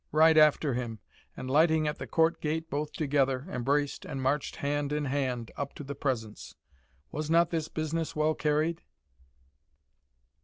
Ride 0.11 0.35
after 0.39 0.73
him, 0.73 0.97
and, 1.37 1.47
lighting 1.47 1.87
at 1.87 1.99
the 1.99 2.07
court 2.07 2.41
gate 2.41 2.71
both 2.71 2.91
together, 2.93 3.45
embraced, 3.51 4.03
and 4.03 4.19
marched 4.19 4.55
hand 4.55 4.91
in 4.91 5.05
hand 5.05 5.51
up 5.55 5.73
into 5.73 5.83
the 5.83 5.93
presence. 5.93 6.55
Was 7.11 7.29
not 7.29 7.51
this 7.51 7.67
business 7.67 8.15
well 8.15 8.33
carried? 8.33 8.81